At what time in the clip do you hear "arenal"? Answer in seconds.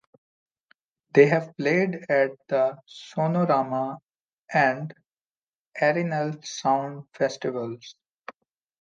5.79-6.41